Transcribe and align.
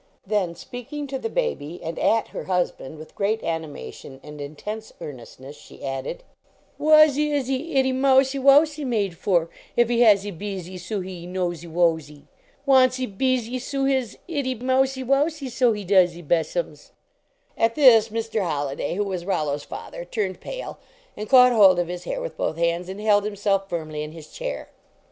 Then, 0.25 0.55
speaking 0.55 1.05
to 1.05 1.19
the 1.19 1.29
baby 1.29 1.79
and 1.83 1.99
at 1.99 2.29
her 2.29 2.45
husband 2.45 2.97
with 2.97 3.13
great 3.13 3.43
animation 3.43 4.19
and 4.23 4.41
intense 4.41 4.91
earnestness, 4.99 5.55
she 5.55 5.85
added:" 5.85 6.23
Whassie 6.79 7.31
is 7.31 7.45
he 7.45 7.75
ittie 7.75 7.91
mousie 7.91 8.39
wousie 8.39 8.83
made 8.83 9.15
for 9.15 9.51
if 9.77 9.89
he 9.89 9.99
hassie 10.01 10.31
beezie 10.31 10.79
soo 10.79 11.01
he 11.01 11.27
nosie 11.27 11.67
wosie? 11.67 12.23
Wansie 12.67 13.05
beezie 13.15 13.61
soo 13.61 13.85
his 13.85 14.17
ittie 14.27 14.59
mousie 14.59 15.03
wousie, 15.03 15.51
so 15.51 15.71
he 15.71 15.85
doesie 15.85 16.27
bessums! 16.27 16.89
At 17.55 17.75
this 17.75 18.09
Mr. 18.09 18.43
Holliday, 18.43 18.95
who 18.95 19.03
was 19.03 19.23
Rollo 19.23 19.53
s 19.53 19.63
father, 19.63 20.03
turned 20.03 20.41
pale 20.41 20.79
and 21.15 21.29
caught 21.29 21.51
hold 21.53 21.77
of 21.77 21.89
his 21.89 22.05
hair 22.05 22.19
with 22.21 22.35
both 22.35 22.57
hands, 22.57 22.89
and 22.89 22.99
held 22.99 23.23
himself 23.23 23.69
firmly 23.69 24.01
in 24.01 24.13
his 24.13 24.31
chair. 24.31 24.69